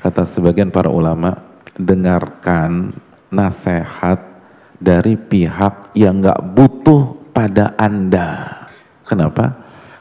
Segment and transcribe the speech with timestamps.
[0.00, 1.40] kata sebagian para ulama
[1.76, 2.96] dengarkan
[3.28, 4.20] nasihat
[4.76, 8.64] dari pihak yang nggak butuh pada anda.
[9.04, 9.56] Kenapa?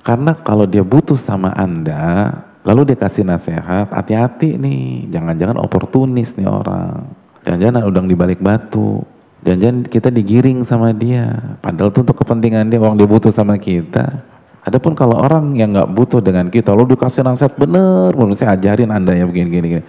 [0.06, 2.32] Karena kalau dia butuh sama anda
[2.66, 5.10] lalu dia kasih nasihat hati-hati nih.
[5.14, 7.06] Jangan-jangan oportunis nih orang.
[7.46, 9.06] Jangan-jangan udang di balik batu.
[9.46, 11.58] Jangan-jangan kita digiring sama dia.
[11.62, 12.82] Padahal itu untuk kepentingan dia.
[12.82, 14.35] Uang dia butuh sama kita
[14.66, 18.90] Adapun kalau orang yang nggak butuh dengan kita, lalu dikasih nasihat bener, belum saya ajarin
[18.90, 19.86] anda ya begini gini gini.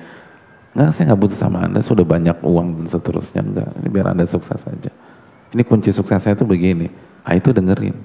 [0.76, 3.72] Nggak, saya nggak butuh sama anda, sudah banyak uang dan seterusnya enggak.
[3.80, 4.92] Ini biar anda sukses saja.
[5.56, 6.92] Ini kunci sukses saya itu begini.
[7.24, 7.96] Ah itu dengerin.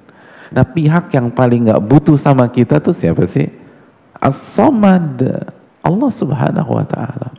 [0.55, 3.52] Nah pihak yang paling nggak butuh sama kita tuh siapa sih?
[4.16, 5.20] As-Samad.
[5.84, 7.36] Allah subhanahu wa ta'ala.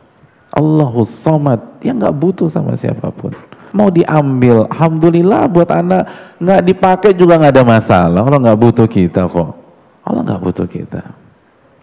[0.53, 1.81] Allahus Samad.
[1.81, 3.33] Yang nggak butuh sama siapa pun
[3.73, 6.05] mau diambil alhamdulillah buat anda
[6.37, 9.51] nggak dipakai juga nggak ada masalah Allah nggak butuh kita kok
[10.05, 11.01] Allah nggak butuh kita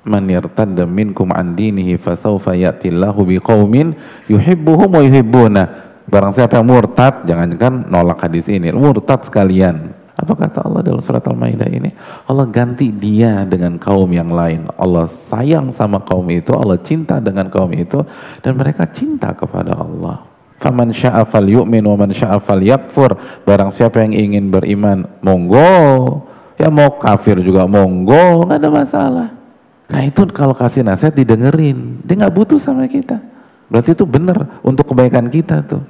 [0.07, 3.99] man yartadda minkum an dinihi fasawfa ya'tillahu biqaumin
[4.31, 5.63] yuhibbuhum wa yuhibbuna
[6.09, 11.01] barang siapa yang murtad jangan kan nolak hadis ini murtad sekalian apa kata Allah dalam
[11.01, 11.97] surat Al-Maidah ini?
[12.29, 14.69] Allah ganti dia dengan kaum yang lain.
[14.77, 18.05] Allah sayang sama kaum itu, Allah cinta dengan kaum itu,
[18.45, 20.30] dan mereka cinta kepada Allah.
[20.61, 23.17] Faman sya'a yu'min wa man sya'a yakfur.
[23.49, 26.29] Barang siapa yang ingin beriman, monggo.
[26.61, 29.29] Ya mau kafir juga monggo, nggak ada masalah.
[29.89, 33.17] Nah itu kalau kasih nasihat didengerin, dia nggak butuh sama kita.
[33.73, 35.81] Berarti itu benar untuk kebaikan kita tuh.